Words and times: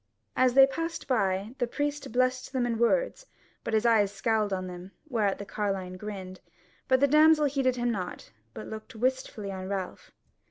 As 0.35 0.55
they 0.55 0.65
passed 0.65 1.07
by, 1.07 1.53
the 1.59 1.67
priest 1.67 2.11
blessed 2.11 2.53
them 2.53 2.65
in 2.65 2.79
words, 2.79 3.27
but 3.63 3.75
his 3.75 3.85
eyes 3.85 4.11
scowled 4.11 4.51
on 4.51 4.65
them, 4.65 4.93
whereat 5.07 5.37
the 5.37 5.45
carline 5.45 5.95
grinned, 5.95 6.39
but 6.87 6.99
the 7.01 7.07
damsel 7.07 7.45
heeded 7.45 7.75
him 7.75 7.91
not, 7.91 8.31
but 8.55 8.65
looked 8.65 8.95
wistfully 8.95 9.51
on 9.51 9.67
Ralph. 9.69 10.11